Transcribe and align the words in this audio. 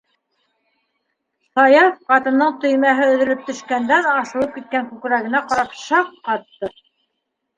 -Саяф 1.57 1.99
ҡатындың 2.13 2.55
төймәһе 2.63 3.05
өҙөлөп 3.17 3.45
төшкәндән 3.49 4.09
асылып 4.13 4.57
киткән 4.57 4.89
күкрәгенә 4.93 5.43
ҡарап 5.51 5.77
шаҡ 5.83 6.11
ҡатты: 6.31 6.71